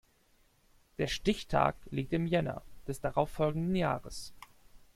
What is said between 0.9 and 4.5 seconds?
Der Stichtag liegt im Jänner des darauf folgenden Jahres.